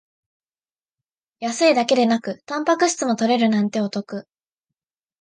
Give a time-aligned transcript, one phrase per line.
[1.41, 4.25] 安いだけでなくタンパク質も取れるなんてお得